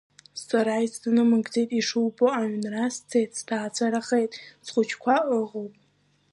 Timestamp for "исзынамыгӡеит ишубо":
0.85-2.27